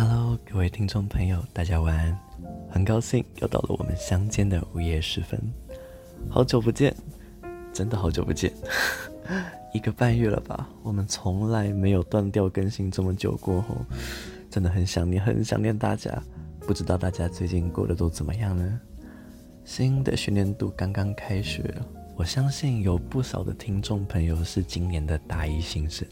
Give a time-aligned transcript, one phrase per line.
[0.00, 2.16] Hello，各位听众朋友，大家晚安。
[2.70, 5.40] 很高兴又到了我们相见的午夜时分，
[6.30, 6.94] 好久不见，
[7.72, 8.52] 真的好久不见，
[9.74, 10.68] 一个半月了吧？
[10.84, 13.78] 我们从来没有断掉更新这么久过后，
[14.48, 16.16] 真的很想念，很想念大家。
[16.60, 18.80] 不知道大家最近过得都怎么样呢？
[19.64, 21.74] 新的学年度刚刚开学，
[22.14, 26.06] 我相信有不少的听众朋友是今年的大一新生。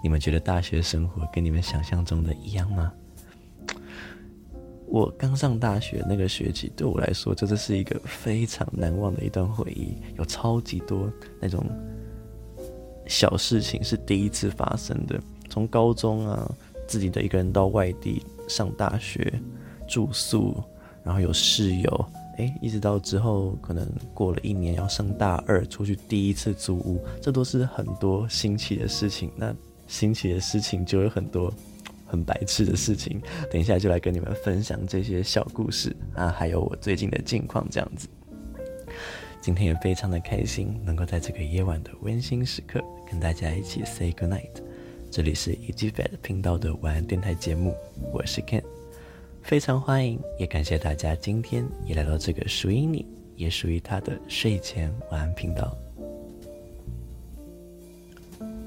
[0.00, 2.92] 你们觉得大学生活跟你们想象中的一样吗？
[4.90, 9.94] 我刚上大学那个学期，对我来说，真的是一个非常难忘的一段回忆。
[10.18, 11.08] 有超级多
[11.40, 11.64] 那种
[13.06, 16.52] 小事情是第一次发生的，从高中啊，
[16.88, 19.32] 自己的一个人到外地上大学
[19.88, 20.60] 住宿，
[21.04, 22.04] 然后有室友，
[22.38, 29.30] 诶，一直到之后可能过了一年要上大二，出去第一次租屋，这都是很多新奇的事情。
[29.36, 29.54] 那
[29.86, 31.52] 新奇的事情就有很多
[32.10, 38.08] 很白痴的事情，等一下就来跟你们分享这些小故事啊，还有我最近的近况这样子。
[39.40, 44.50] 今天也非常的开心，能够在这个夜晚的温馨时刻跟大家一起 say good night。
[45.10, 47.74] 这里是 EG Fat 频道的晚安电台节目，
[48.12, 48.62] 我是 Ken，
[49.42, 55.76] 非常欢迎，也感谢大家今天也来到这个属于你，也属于他的睡前晚安频道。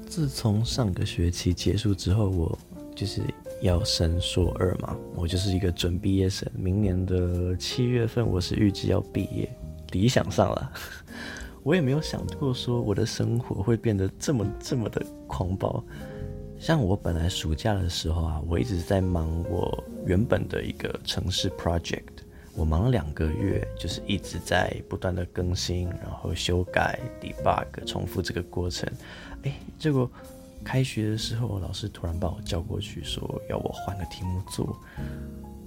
[0.06, 2.58] 自从上个学期结束之后，我
[2.94, 3.22] 就是
[3.60, 6.48] 要升硕二嘛，我就是一个准毕业生。
[6.54, 9.48] 明年的七月份，我是预计要毕业。
[9.92, 10.72] 理想上了，
[11.62, 15.82] 我也没有想过说我的生活会变得这么这么的狂暴。
[16.58, 22.22] 像我本来暑假的时候啊，我一直在忙我原本的一个城市 project，
[22.54, 28.90] 我忙了两个月，就是一直在不断的更新，然后修改、debug，重复这个过程。
[29.42, 30.10] 哎，结果
[30.64, 34.76] 开学的时候，老师突然把我叫过去，说要我换个题目做，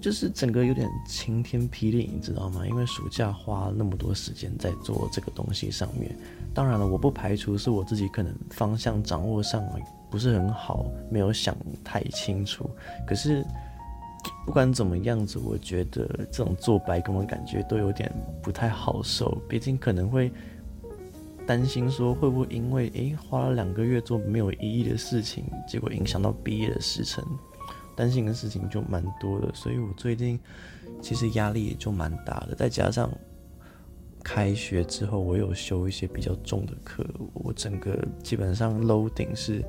[0.01, 2.65] 就是整个有点晴天霹雳，你知道吗？
[2.67, 6.13] 因为暑假花那么多时间在做这个东西上面，
[6.53, 9.63] 当然了，我不排除是我自己可能方向掌握上
[10.09, 12.69] 不是很好，没有想太清楚。
[13.05, 13.45] 可是
[14.45, 20.31] 不管怎么样子，我觉得这种做白工的感觉都有点不太好受，毕竟可能会。
[21.47, 27.23] 担心说会不会因为诶花了两个月做没有意义的事情，结果影响到毕业的时程，
[27.95, 30.37] 担心的事情就蛮多的，所以我最近
[31.01, 32.53] 其实压力也就蛮大的。
[32.53, 33.09] 再加上
[34.23, 39.63] 开学之后，我有修一些比较重的课，我整个基本上 loading 是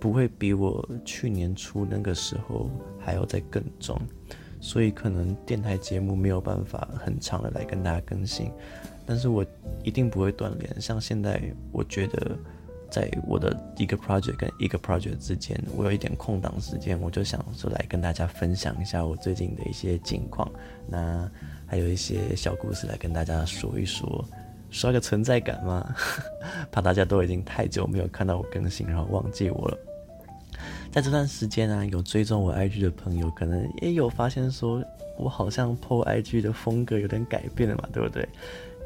[0.00, 2.68] 不会比我去年初那个时候
[2.98, 3.96] 还要再更重，
[4.60, 8.50] 所以可能电台节目没有办法很长的来跟大家更新。
[9.04, 9.44] 但是我
[9.84, 10.80] 一定不会断联。
[10.80, 11.40] 像现在，
[11.70, 12.36] 我觉得
[12.90, 20.50] 在我的一个 project 跟一个 project 之间，我有一点空档时间，我就想说来跟大家分享一下我最近的一些近况，
[20.88, 21.30] 那
[21.66, 24.24] 还有一些小故事来跟大家说一说，
[24.70, 25.94] 刷个存在感嘛，
[26.72, 29.78] 怕大家都已经太久没有看到我更新，然后忘记我了。
[30.96, 34.82] 在这段时间啊，有追踪我 IG 的朋友，可能也有发现说
[35.18, 38.26] 我好像 po IG 的风格有点改变了嘛，对不对？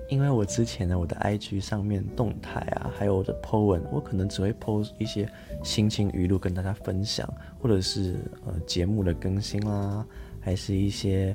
[0.08, 5.30] 因为我之前呢，我的 IG 上面动态啊，还有我的 po 文，我可能只会 po 一些
[5.62, 7.32] 心情语录跟大家分享，
[7.62, 10.04] 或者是呃节目的更新啦，
[10.40, 11.32] 还是一些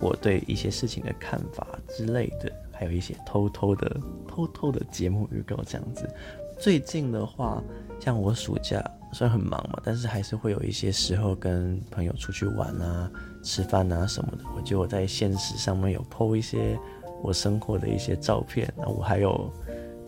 [0.00, 3.96] 我对一些事情的看法之类的，还有一些偷偷的
[4.26, 6.10] 偷偷的节目预告这样子。
[6.58, 7.62] 最近的话，
[8.00, 13.10] 像我暑假虽然很忙嘛，但是还是会有一些时候跟朋友出去玩啊、
[13.42, 14.44] 吃饭啊什么的。
[14.56, 16.78] 我觉得我在现实上面有 po 一些。
[17.22, 19.52] 我生活的一些照片，那我还有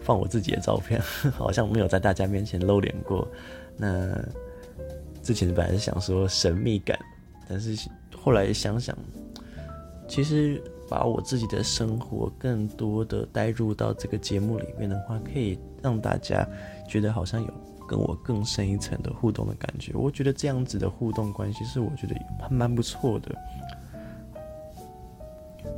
[0.01, 0.99] 放我自己的照片，
[1.37, 3.29] 好像没有在大家面前露脸过。
[3.77, 4.19] 那
[5.23, 6.99] 之前本来是想说神秘感，
[7.47, 7.87] 但是
[8.17, 8.97] 后来想想，
[10.09, 10.59] 其实
[10.89, 16.49] 把我自己的生活更多的带入到这个节目里面的话，可以让大家
[16.89, 17.53] 觉得好像有
[17.93, 19.93] 跟我更深一层的互动的感觉。
[19.95, 23.35] 我觉得这样子的互动关系是我觉得还蛮不错的。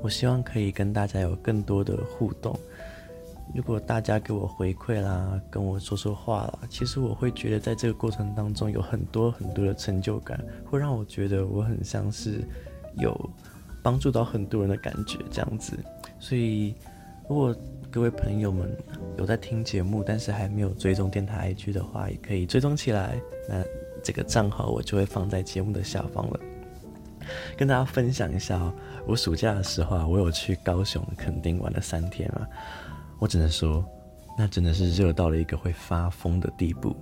[0.01, 2.57] 我希望可以跟大家有更多的互动。
[3.53, 12.47] 如果大家给我回馈啦，跟我说说话啦，其实我会觉得在这个过程当中有很多很多的成就感，会让我觉得我很像是
[12.99, 13.29] 有
[13.83, 15.77] 帮助到很多人的感觉这样子。
[16.21, 16.77] 所以，
[17.29, 17.55] 如果
[17.91, 18.77] 各位朋友们
[19.17, 23.19] 有在听节目，但是还没有追踪电台 IG 的话，也可以追踪起来。
[23.49, 23.65] 那
[24.03, 26.41] 这个账号我就会放在节目的下方了。
[27.57, 28.75] 跟大家分享一下哦，
[29.07, 32.47] 我暑假的时候啊，我有去高雄垦丁玩了三天啊，
[33.19, 33.83] 我只能说，
[34.37, 36.95] 那真的是热到了一个会发疯的地步，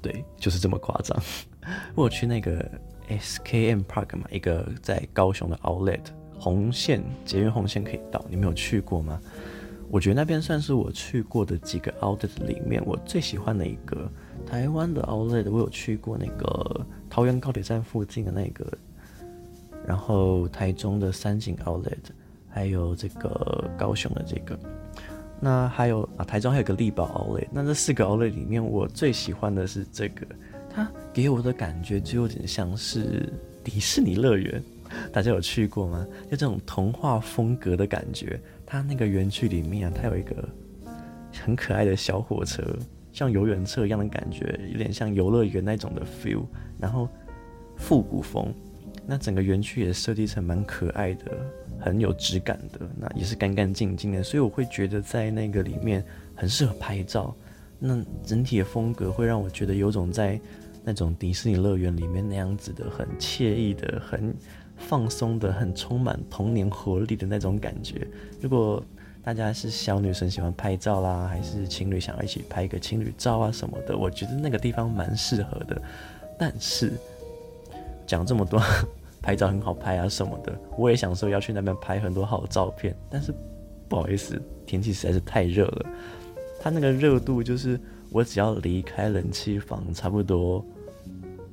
[0.00, 1.22] 对，就是这么夸张。
[1.94, 2.66] 我去那个
[3.10, 6.04] SKM Park 嘛，一个在高雄的 Outlet，
[6.42, 9.20] 红线捷运红线可以到，你没有去过吗？
[9.88, 14.10] 我觉得那边算是我去过的几个 Outlet 里面我最喜欢的一个。
[14.44, 18.66] 台湾的 Outlet 我有去过那个桃园高铁站附近的那个，
[19.86, 22.10] 然后台中的三井 Outlet，
[22.48, 24.58] 还有这个高雄的这个。
[25.38, 27.46] 那还有啊，台中还有个力宝 Outlet。
[27.52, 30.26] 那这四个 Outlet 里面，我最喜欢的是这个，
[30.74, 34.60] 它给我的感觉就有点像是迪士尼乐园。
[35.12, 36.06] 大家有去过吗？
[36.24, 38.40] 就这种童话风格的感觉。
[38.66, 40.48] 它那个园区里面啊，它有一个
[41.44, 42.62] 很可爱的小火车，
[43.12, 46.44] 像游园车一样的感觉，有点像游乐园那种的 feel。
[46.78, 47.08] 然后
[47.76, 48.52] 复古风，
[49.06, 51.32] 那整个园区也设计成蛮可爱的。
[51.84, 57.34] 很有质感的，那也是干干净净的，所以我会觉得在那个里面很适合拍照。
[57.76, 60.40] 那整体的风格会让我觉得有种在
[60.84, 64.32] 那种迪士尼乐园里面那样子的很惬意的、很
[64.86, 68.06] 放松的、很充满童年活力的那种感觉。
[68.40, 68.82] 如果
[69.22, 75.80] 大家是小女生喜欢拍照啦，还是情侣想要一起拍一个情侣照啊什么的，我觉得那个地方蛮适合的。
[76.38, 76.92] 但是
[78.06, 78.60] 讲这么多。
[79.24, 83.32] 拍照很好拍啊什么的，我也想说要去那边拍很多好照片，但是
[83.88, 85.86] 不好意思，天气实在是太热了。
[86.60, 87.78] 它那个热度就是
[88.10, 90.64] 我只要离开冷气房差不多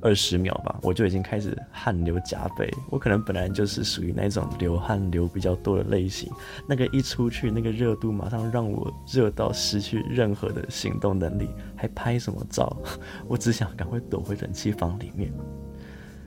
[0.02, 2.72] 二十秒吧，我就已经开始汗流浃背。
[2.90, 6.30] 我可能本来就是属于那种流汗流比较多的类型，
[6.66, 12.76] 那个一出去那个热度马上让我热到失去任何的行动能力，还拍什么照？
[13.28, 15.32] 我只想赶快躲回冷气房里面。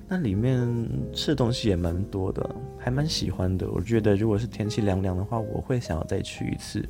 [0.08, 0.68] 那里面
[1.14, 2.48] 吃的东西也蛮多的，
[2.78, 3.68] 还蛮喜欢的。
[3.72, 6.88] 我觉得如果是天气凉凉的话，我会想要再去一次。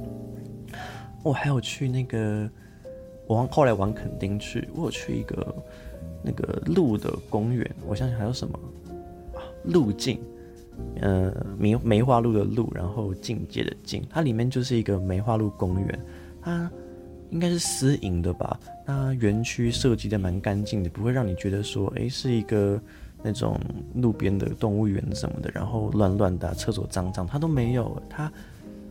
[1.24, 2.50] 我还有去那个，
[3.28, 5.56] 我后来往垦丁去，我有去一个
[6.24, 7.70] 那个鹿的公园。
[7.86, 8.60] 我想想还有什么
[9.34, 9.44] 啊？
[9.64, 10.20] 鹿径，
[11.02, 16.00] 呃，梅梅花鹿的鹿，然后境界的境，它里面就是一个梅花鹿公园，
[16.42, 16.72] 它
[17.30, 18.60] 应该是私营的吧？
[18.86, 22.82] 那园区设计的蛮干净的，不会让你觉得说，诶、是一个。
[23.26, 23.58] 那种
[23.96, 27.98] 路边的动物园什么的，然后乱乱的，厕所脏脏，它都没有。
[28.10, 28.30] 它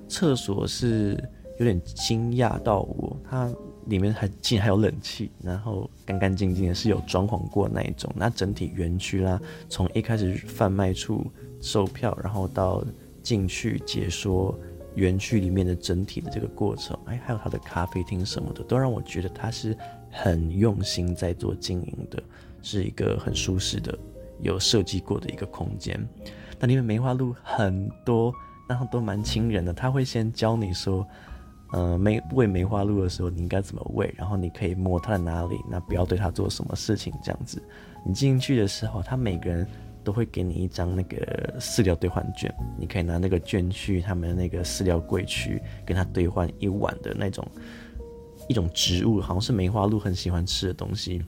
[0.08, 1.23] 厕所是
[1.58, 3.52] 有点惊讶到我，它
[3.87, 8.12] 里面还竟然还有冷气，然后干干净净的，是有装潢过那一种。
[8.17, 11.26] 那整体园区啦，从一开始贩卖处
[11.61, 12.84] 售票，然后到
[13.23, 14.58] 进去解说
[14.94, 19.76] 园区里面的整体的这个过程，哎，还有它的咖啡厅什么的，都让我觉得它是
[20.11, 22.23] 很用心在做经营的，
[22.62, 23.99] 是一个很舒适的。
[24.40, 26.05] 有设计过的一个空间，
[26.58, 28.34] 那里面梅花鹿很多，
[28.69, 29.73] 然后都蛮亲人的。
[29.73, 31.06] 他会先教你说，
[31.73, 37.63] 呃，梅喂梅花鹿的时候你应该怎么喂，然后你可以摸它的哪里，那不要对它做什么事情这样子。
[38.05, 39.67] 你进去的时候，他每个人
[40.05, 47.47] 都会给你一张那个饲料兑换券，你可以拿那个券去他们那个饲料柜去，跟他兑换一碗的那种
[48.49, 51.25] 一种植物，好像是梅花鹿很喜欢吃的东西。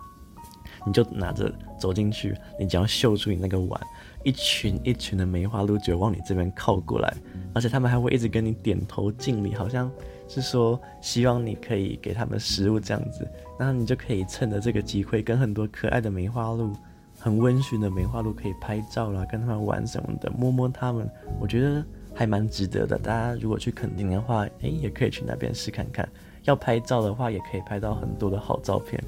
[0.87, 3.81] 你就拿着走进去，你只要秀出你那个碗，
[4.23, 7.15] 一群一群的梅花鹿就往你这边靠过来，
[7.55, 9.91] 而且他们还会一直跟你点头敬礼，好像
[10.29, 13.27] 是说希望你可以给他们食物这样子，
[13.59, 16.73] 然后你就可以趁着这个机会跟很多可爱的梅花鹿、
[17.19, 21.09] 很温驯的梅花鹿可以拍照啦，跟他们玩什么的，摸摸他们，
[21.41, 22.99] 我觉得还蛮值得的。
[22.99, 26.09] 大家如果去垦丁的话，诶，也可以去那边试看看。
[26.45, 29.03] 要拍照的话，也可以拍到很多的好照片。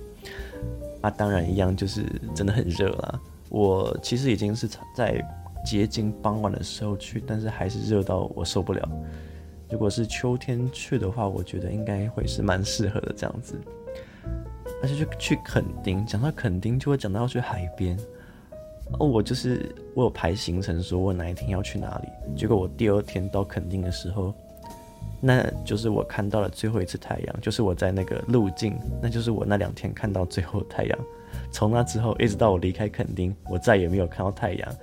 [1.06, 3.20] 那、当然一样，就是真的很热啦。
[3.48, 5.25] 我其实已经是在
[5.64, 8.88] 接近傍晚的时候去，但是还是热到我受不了。
[9.70, 13.54] 如果是秋天去的话，我觉得应该会是蛮适合的这样子。
[14.82, 17.96] 而且就去垦丁，讲到垦丁就会讲到要去海边。
[18.98, 22.08] 哦，我就是我有排行程，说我哪一天要去哪里。
[22.36, 24.34] 结果我第二天到垦丁的时候。
[25.20, 30.99] 那就是我看到了最后一次太阳，就是我在那个路径，那就是我那两天看到最后太阳。
[31.50, 34.75] 从那之后一直到我离开垦丁，我再也没有看到太阳。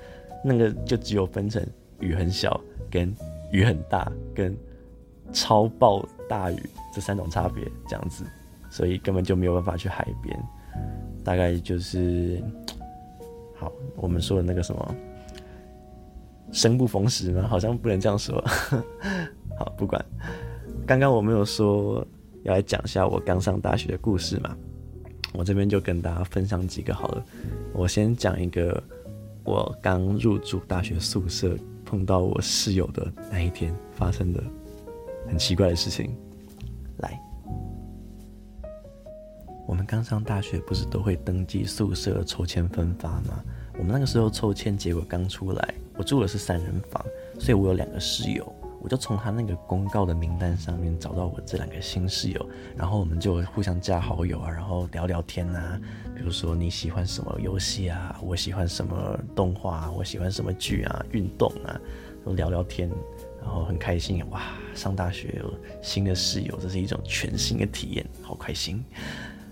[0.44, 1.66] 那个就只有分成
[2.00, 2.60] 雨很小、
[2.92, 3.16] 跟
[3.52, 4.56] 雨很大、跟
[5.32, 6.58] 超暴大雨
[6.94, 8.26] 这三种差别，这样子，
[8.70, 10.38] 所以根本就没有办法去海边。
[11.24, 12.44] 大概就是，
[13.56, 14.96] 好，我们说的那个什么，
[16.52, 18.44] 生不逢时嘛，好像不能这样说。
[19.78, 20.04] 不管。
[20.86, 22.06] 刚刚我没有说
[22.44, 24.56] 要来讲一下我刚上大学的故事嘛，
[25.34, 27.26] 我这边就跟大家分享几个好了。
[27.74, 28.82] 我先讲一个
[29.44, 34.44] 我刚入住大学宿舍碰到我室友的那一天发生的
[35.28, 36.14] 很奇怪的事情。
[36.98, 37.20] 来，
[39.66, 43.44] 我们刚上大学不是都会登记宿舍抽签分发吗？
[43.78, 47.04] 我们那个时候抽签结果刚出来，我住的是三人房，
[47.40, 48.54] 所以我有两个室友。
[48.84, 55.80] 我就从他那个公告的名单上面找到我这两个新室友，然后我们就互相加好友啊，然后聊聊天啊。
[56.14, 61.80] 比如说你喜欢什么游戏啊，我喜欢什么动画，我喜欢什么剧啊，运动啊，
[62.26, 62.92] 都聊聊天，
[63.42, 64.22] 然后很开心。
[64.32, 64.42] 哇，
[64.76, 68.84] 上大学有新的室友，这是一种全新的体验，好开心。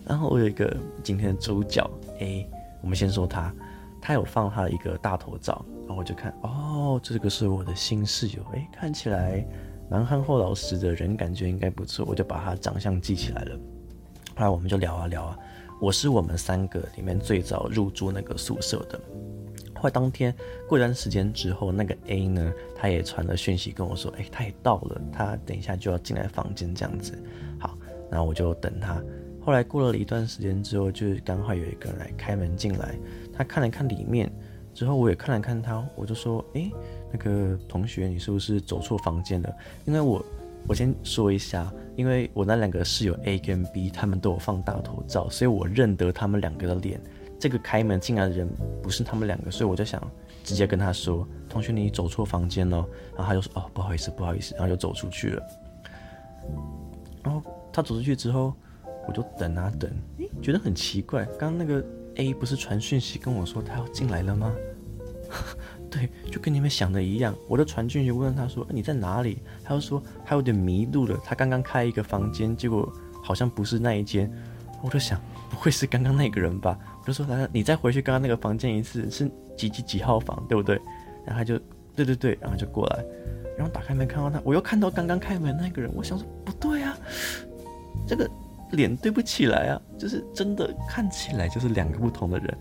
[0.05, 2.45] 然后我有一个今天的主角 A，
[2.81, 3.53] 我们先说他，
[4.01, 5.63] 他有放他的一个大头照。
[5.87, 9.45] 然后我就看哦，这个是我的新室友，哎，看起来
[9.89, 13.59] 蛮憨厚老实的人，感觉应该不错，我就把他长相记起来了。
[14.35, 15.37] 后来我们就聊啊聊啊，
[15.81, 18.99] 我是我们三个里面最早入住那个宿舍的。
[19.75, 20.33] 后来当天
[20.69, 27.21] 过一段时间之后，那个 A 呢，他也传了讯息跟我说，哎，他也到了，他等一下就要进来房间这样子。
[27.59, 27.77] 好，
[28.09, 29.03] 然后我就等他。
[29.43, 32.95] 后来过了一段时间之后，就是刚好有一个人来开门进来，
[33.33, 34.31] 他看了看里面。
[34.73, 36.71] 之后我也看了看他，我就说：“诶，
[37.11, 39.53] 那个同学，你是不是走错房间了？
[39.83, 40.23] 因为我，
[40.65, 47.01] 我先说一下，因为我那两个室友 A 跟 B，他们都有放大头照，所以我认得他们两个的脸。
[47.37, 48.47] 这个开门进来的人
[48.81, 50.01] 不是他们两个，所以我就想
[50.41, 52.77] 直接跟他说：同学，你走错房间了。
[53.17, 55.43] 然后他就说：哦，不好意思，不好意思，然后就走出去了。
[57.23, 57.43] 然后
[57.73, 58.53] 他走出去之后，
[59.11, 61.83] 我就等啊等，诶，觉得很奇怪，刚刚那个。
[62.15, 64.53] A 不是传讯息跟我说他要进来了吗？
[65.89, 67.33] 对，就跟你们想的一样。
[67.47, 71.17] 我的传讯息问他说：“你在哪里？”他就说他有点迷路了。
[71.23, 72.91] 他刚刚开一个房间，结果
[73.23, 74.29] 好像不是那一间。
[74.83, 76.77] 我就想，不会是刚刚那个人吧？
[77.01, 80.75] 我就说：“来，你再回去刚刚那个房间一次，是几几几号房，对不对？”
[81.25, 81.57] 然后他就
[81.95, 83.05] 对对对，然后就过来，
[83.57, 85.89] 然后打开门看到他，我又看到刚刚开门那个人。
[85.95, 86.97] 我想说不对啊，
[88.05, 88.29] 这个。
[88.71, 92.57] 脸对不起来啊，就是真的看起来就是两个不同的人。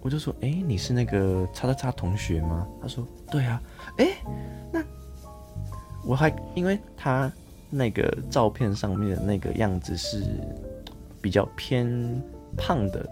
[0.00, 2.66] 我就说，哎，你是那个叉叉叉同学吗？
[2.82, 3.62] 他说，对啊。
[3.96, 4.08] 哎，
[4.70, 4.84] 那
[6.04, 7.32] 我还因为他
[7.70, 10.22] 那个照片上面的那个样子是
[11.22, 11.88] 比较偏
[12.54, 13.08] 胖的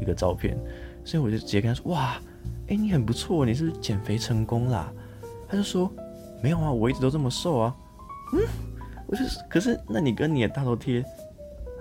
[0.00, 0.58] 一个照片，
[1.04, 2.20] 所以我就直接跟他说，哇，
[2.66, 4.92] 哎，你很不错，你是不是减肥成功啦？
[5.48, 5.88] 他就说，
[6.42, 7.76] 没有啊，我一直都这么瘦啊。
[8.32, 8.40] 嗯，
[9.06, 11.04] 我就可是那你跟你的大头贴。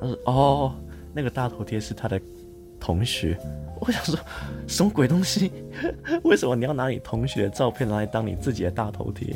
[0.02, 0.76] 他说：“哦，
[1.14, 2.20] 那个大头贴是他的
[2.80, 3.38] 同学。”
[3.80, 4.20] 我想说，
[4.68, 5.52] 什么鬼东西？
[6.24, 9.36] 为什么你要拿你同学的照片来当你自己的大头贴？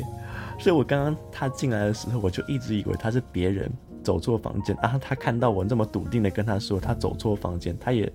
[0.58, 3.70] 所以我刚刚他进来的时候，我就一直以为他是别人
[4.04, 4.98] 走错房间啊。
[5.00, 8.10] 他看到我这么笃定的跟他说他走错房间，他也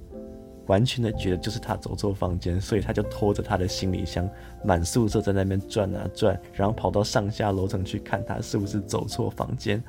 [0.68, 4.28] 完全的觉得就是他走错房间，所以他就拖着他的行李箱
[4.64, 9.84] 满宿舍在那边转啊转，然后跑到上下楼层去看他是不是走错房间。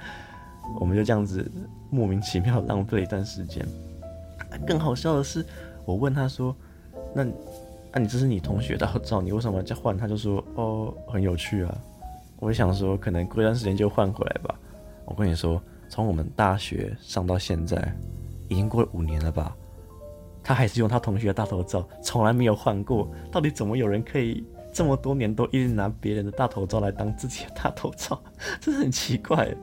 [0.80, 1.50] 我们就这样子
[1.90, 3.66] 莫名其妙浪费了一段时间。
[4.66, 5.44] 更好笑的是，
[5.84, 6.54] 我问他说
[7.14, 7.24] ：“那，
[7.92, 11.78] 那、你这是你同学的大头照，你为什么要再换？”他就说：“哦，很有趣啊。”
[12.38, 14.54] 我想说，可能过一段时间就换回来吧。
[15.04, 17.94] 我跟你说，从我们大学上到现在，
[18.48, 19.56] 已经过了五年了吧？
[20.42, 23.08] 他还是用他同学的大头照，从来没有换过。
[23.30, 28.20] 到底怎么有人可以这么多年都一直拿别人的大头照来当自己的大头照？
[28.60, 29.54] 真的很奇怪。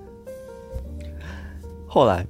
[1.92, 2.24] 后来，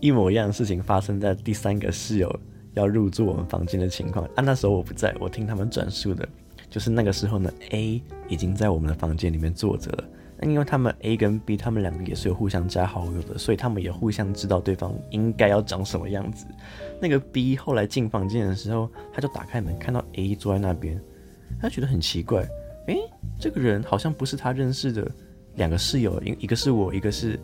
[0.00, 2.40] 一模一样的事情发生在第三个室友
[2.72, 4.24] 要入住我们房间的情况。
[4.34, 6.26] 啊，那时候我不在，我听他们转述的，
[6.70, 10.04] 就是那个时候呢，A 已经在我们的房间里面坐着了。
[10.38, 16.46] 那因为他们 A 跟 B 他们两个也是有互相加好友的，所以他们也互相知道对方应该要长什么样子。
[16.98, 20.98] 那个 B 后来进房间的时候，他就打开门看到 A 坐在那边，
[21.60, 22.40] 他觉得很奇怪，
[22.86, 22.98] 诶，
[23.38, 25.06] 这个人好像不是他认识的
[25.56, 27.38] 两个室友，一一个是我，一个是。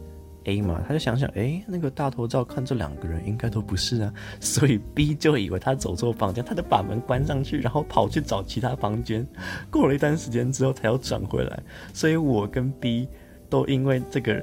[0.45, 9.27] A 嘛，他就想想，哎、那个大头照看这两个人应该都不是啊，所以 B 就以为他走错房间，他就把门关上去，然后跑去找其他房间。
[9.71, 11.63] 过了一段时间之后，才要转回来。
[11.93, 13.07] 所以我跟 B
[13.51, 14.43] 都因为这个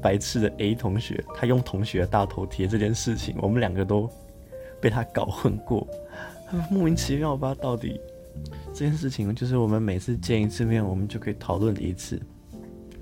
[0.00, 4.08] 白痴的 A 同学，他用同学的大头贴这件事情，我们两个都
[4.80, 5.84] 被他搞混过，
[6.70, 7.52] 莫名其妙吧？
[7.60, 8.00] 到底
[8.72, 12.20] 这件事情，就是我们每次见一次面，我们就可以讨论一次，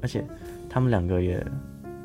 [0.01, 0.25] 而且
[0.71, 1.45] 他们两个也。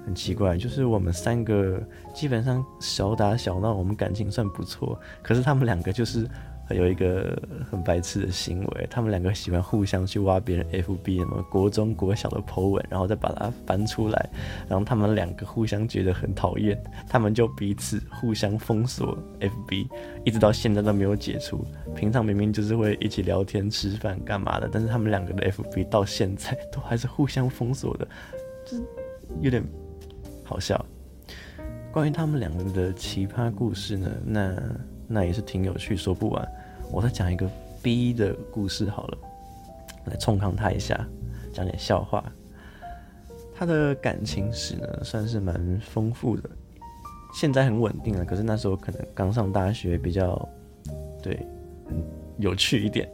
[0.06, 1.82] 很奇怪，就是我们三个
[2.14, 5.00] 基本上小打小闹，我们感情算不错。
[5.22, 6.28] 可是他们两个就是
[6.70, 14.30] 有一个很白痴的行为，他们两个喜欢互相去挖别人 FB 什么国中国小的 po 文，然后再把它翻出来，
[14.68, 19.88] 然后他们两个互相觉得很讨厌，他们就彼此互相封锁 FB，
[20.26, 21.66] 一直到现在都没有解除。
[21.96, 28.08] 平常明明就是会一起聊天、吃饭干嘛的，但是他们两个的 FB 到现在都还是互相封锁的，
[28.66, 28.78] 就
[29.42, 29.64] 有点。
[30.44, 30.86] 好笑，
[31.92, 34.64] 关于他们两个的奇葩故事呢，那
[35.08, 36.48] 那也是挺有趣，说不完。
[36.92, 37.50] 我再讲一个
[37.82, 39.18] B 的故事好了，
[40.06, 41.08] 来冲康他一下，
[41.54, 42.24] 讲点笑话。
[43.56, 46.50] 他的感情史呢，算是蛮丰富的，
[47.34, 48.26] 现在很稳定了。
[48.26, 50.48] 可是那时候可能刚上大学，比较
[51.22, 51.36] 对，
[51.88, 52.04] 很
[52.38, 53.10] 有趣一点。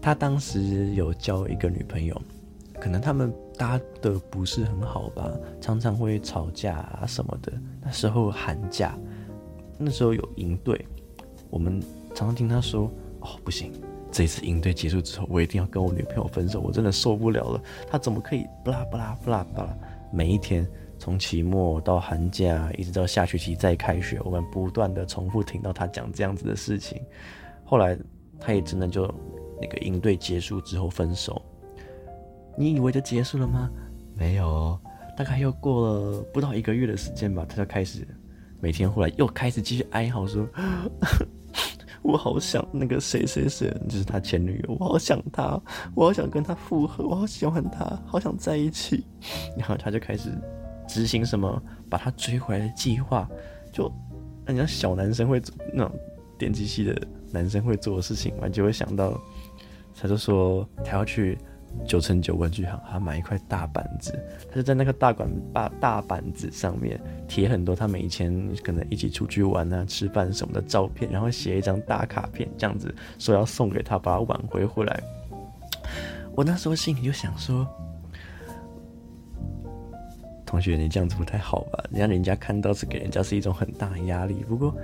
[0.00, 2.20] 他当时有交一个女朋友，
[2.84, 7.50] 可能他们搭的不是很好吧，常常会吵架啊什么的。
[7.80, 8.94] 那时候寒假，
[9.78, 10.86] 那时候有营队，
[11.48, 11.80] 我们
[12.14, 12.90] 常常听他说
[13.24, 13.72] ：“哦，不行。”
[14.12, 17.62] 这次营队结束之后，我一定要跟我女朋友分手，我真的受不了了。
[17.88, 19.74] 他怎么可以不啦不啦不啦不啦？
[20.12, 27.00] 每一天从期末到寒假，一直到下学期再开学，我们不断的重复听到他讲这样子的事情。
[27.64, 27.98] 后来
[28.38, 29.10] 他也真的就
[29.58, 31.40] 那个营队结束之后分手。
[32.56, 33.70] 你以为就结束了吗？
[34.16, 34.78] 没有，
[35.16, 38.06] 大概又过了不到一个月的时间吧，他就开始
[38.60, 40.46] 每天后来又开始继续哀嚎说。
[42.02, 44.76] 我好想那个谁谁谁，就是他前女友。
[44.78, 45.60] 我好想他，
[45.94, 49.06] 我好想跟他复合，我好喜欢他，好想在一起。
[49.56, 50.30] 然后他就开始
[50.86, 53.28] 执行什么把他追回来的计划，
[53.72, 53.90] 就
[54.44, 55.98] 人家小男生会做那种
[56.38, 56.94] 电机系的
[57.32, 59.18] 男生会做的事情嘛，就会想到，
[59.98, 61.36] 他就说他要去。
[61.86, 75.02] 九成九玩具行，他买一块大板子，他就在那个大管大大板子上面贴很多他们以前可能一起出去玩啊、吃饭什么的照片，然后写一张大卡片，这样子说要送给他，把他挽回回来。
[76.34, 77.66] 我那时候心里就想说，
[80.46, 81.84] 同学，你这样子不太好吧？
[81.92, 84.44] 让人家看到是给人家是一种很大的压力。
[84.48, 84.74] 不过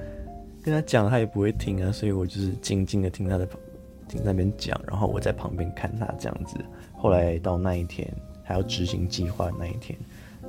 [0.62, 3.48] 跟他讲，他也不会听啊，所以我就是静静的听他的。
[4.10, 6.56] 听那边讲，然后我在旁边看他这样子。
[6.92, 8.12] 后来到那一天，
[8.42, 9.96] 还要执行计划那一天，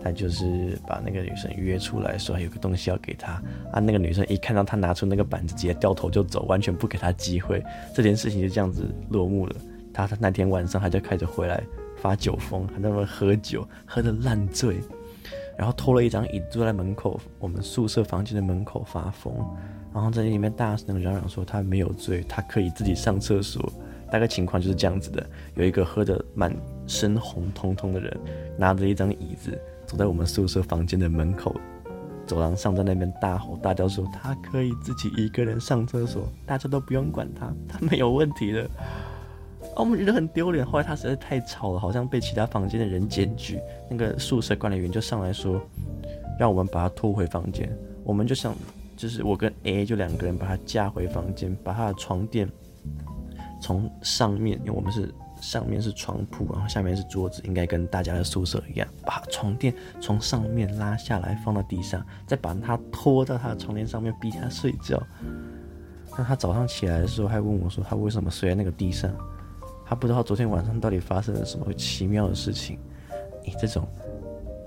[0.03, 3.33] 他就是把那个女生约出来，说还有个东西要给他。
[3.71, 7.63] 啊，那个女生一看到他拿出那个板子，直接掉头就走，完全不给他机会。
[7.93, 9.55] 这件事情就这样子落幕了。
[9.93, 11.61] 他那天晚上他就开始回来
[11.97, 14.79] 发酒疯，还在那边喝酒，喝得烂醉，
[15.57, 19.33] 然后拖了一张椅子坐在门口，我们宿舍房间的门口发疯。
[19.93, 23.71] 然后在里面大声嚷嚷说他没有醉，他可以自己上厕所。
[24.09, 25.25] 大概情况就是这样子的：
[25.55, 26.53] 有一个喝得满
[26.85, 28.19] 身红彤彤的人，
[28.57, 31.55] 拿着一张椅子走在我们宿舍房间的门口
[32.27, 38.63] 走廊上，在那边大吼大叫说他可以自己一个人上厕所，大家都不用管他，他没有问题的。
[38.63, 40.65] 啊，我们觉得很丢脸。
[40.65, 45.61] 后来他实在太吵了，好像被其他房间的人检举，那个宿舍管理员就上来说，
[46.37, 47.73] 让我们把他拖回房间。
[48.03, 48.53] 我们就想。
[49.01, 52.47] 就是我跟 A 就两个人把他架回房间，把他的床垫
[53.59, 55.11] 从上面，因为我们是
[55.41, 65.01] 上面是床铺，然后下面是桌子，应该跟大家的宿舍一样，把床垫从上面拉下来放到地上，再把他拖到他的床垫上面逼他睡觉。
[66.15, 69.11] 那他早上起来的时候还问我说，他为什么睡在那个地上？
[69.83, 72.77] 他不知道昨天晚上到底发生了什么奇妙的事情。
[73.43, 73.87] 你这种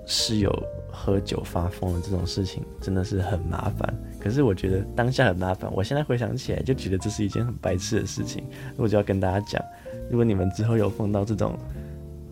[0.06, 0.50] 室友。
[0.96, 5.68] 喝酒发疯的这种事情真的是很麻烦，可是我觉得当下很麻烦。
[5.74, 8.44] 我现在回想起来就觉得这是一件很白痴的事情。
[8.76, 9.60] 我就要跟大家讲，
[10.08, 11.58] 如果你们之后有碰到这种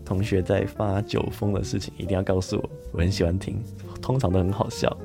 [0.05, 3.61] 同学在发酒疯的事情，一定要告诉我，我很喜欢听，
[4.01, 4.97] 通常都很好笑。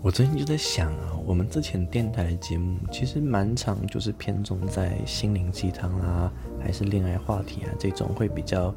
[0.00, 8.72] 我最近就在想啊，我们之前电台节目其实蛮常，就是偏重在心灵鸡汤啊，还是恋爱话题啊这种会比较。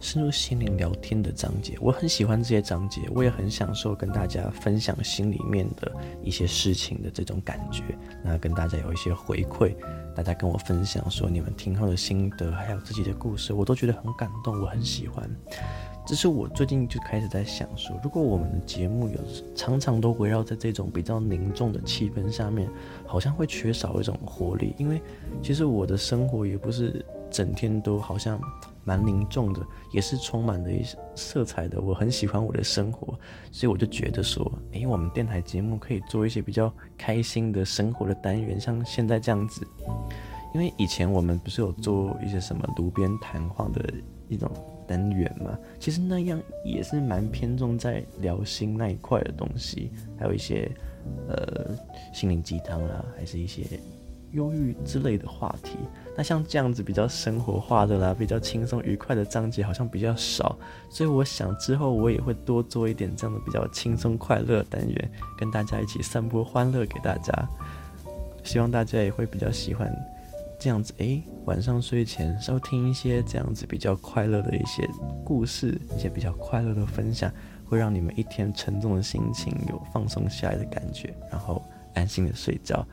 [0.00, 7.82] 深入心灵聊天的章节，我很喜欢这些章节，我也很享受跟大家分享心里面的一些事情的这种感觉。
[8.22, 9.74] 那跟大家有一些回馈，
[10.14, 15.28] 大家跟我分享说你们听后的心得，还有自己的故事，我都觉得很感动，我很喜欢。
[16.06, 19.18] 只是我最近就开始在想说，如果我们的节目有
[19.54, 22.70] 常常都围绕在这种比较凝重的气氛下面，
[23.04, 24.74] 好像会缺少一种活力。
[24.78, 25.02] 因为
[25.42, 28.40] 其实我的生活也不是整天都好像。
[28.84, 29.60] 蛮凝重的，
[29.92, 31.78] 也是充满了一些色彩的。
[31.78, 33.08] 我很喜欢我的生活，
[33.52, 39.68] 所以我就觉得说，诶、我们电台节目可以做一些比较开心的生活的单元，像现在这样子。
[40.54, 43.92] 因为以前我们不是有做一些什么炉边谈话的
[44.26, 44.50] 一种
[44.86, 50.66] 单元嘛，其实那样也是蛮偏重在聊心那一块的东西，还有一些
[51.28, 51.76] 呃
[52.14, 53.78] 心灵鸡汤啊，还是一些。
[54.32, 55.78] 忧郁之类的话题，
[56.16, 60.56] 那像这样子比较生活化的啦，比较轻松愉快的章节好像比较少，
[60.90, 67.48] 所以我想之后我也会多做一点这样的比较轻松快乐的单元，跟大家一起散播欢乐给大家。
[68.44, 69.92] 希望大家也会比较喜欢
[70.58, 74.88] 这样子，诶、晚上睡前收听一些这样子比较快乐的一些
[75.24, 77.30] 故事，一些比较快乐的分享，
[77.66, 81.62] 会让你们一天沉重的心情有放松下来的感觉，然后
[81.98, 82.86] 安心的睡觉。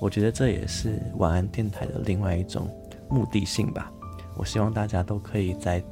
[0.00, 2.68] 我觉得这也是晚安电台的另外一种
[3.08, 3.92] 目的性吧。
[4.36, 5.82] 我希望大家都可以在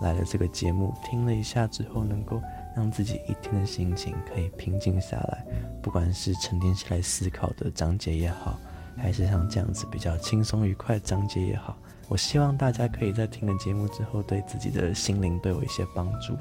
[0.00, 2.42] 来了这个节目听了一下之后，能够
[2.76, 5.46] 让自己一天的心情可以平静下来，
[5.80, 8.58] 不管是沉淀起来思考的章节也好，
[8.96, 16.36] 还是像这样子比较轻松愉快的章节也好，我希望大家可以在听了节目之后，对自己的心灵都有一些帮助。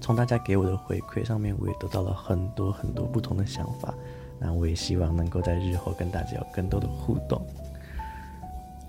[0.00, 3.94] 从大家给我的回馈上面，我也得到了很多很多不同的想法。
[4.40, 7.40] 那我也希望能够在日后跟大家有更多的互动。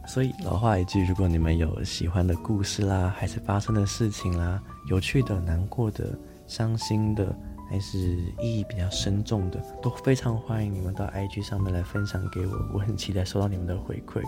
[0.08, 7.36] 所以老话一句，如果你们有喜欢的故事啦，还是发生的事情啦，有趣的、难过的、伤心的，
[7.70, 7.98] 还是
[8.42, 12.54] 意义比较深重的，都非常欢迎你们到 IG 上面来分享给我。
[12.74, 14.22] 我很期待收到你们的回馈。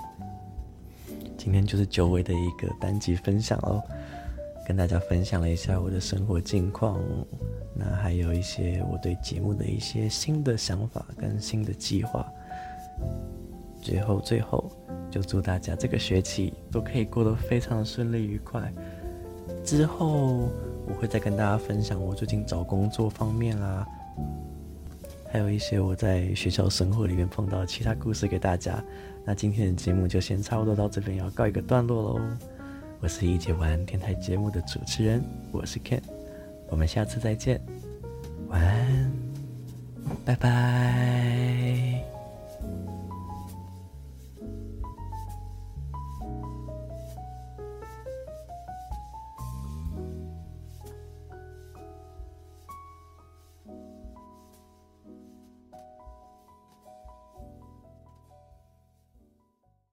[1.37, 3.81] 今天就是久违的一个单集分享哦，
[4.67, 6.99] 跟大家分享了一下我的生活近况，
[7.75, 12.25] 那还有一些我对节目的一些新的想法跟新的计划。
[13.81, 14.71] 最后，最后。
[15.11, 18.73] 就祝大家这个学期都可以过得非常顺利愉快。
[19.63, 20.49] 之后
[20.87, 23.85] 我会再跟大家分享我最近找工作方面啊，
[25.31, 28.83] 还有一些我在学校生活里面碰到的其他故事给大家。
[29.23, 32.21] 那今天的节目就先差不多到这边，要告一个段落喽。
[33.03, 35.99] 我是一节玩电台节目的主持人，我是 Ken，
[36.69, 37.59] 我们下次再见，
[38.47, 39.11] 晚安，
[40.23, 41.92] 拜拜。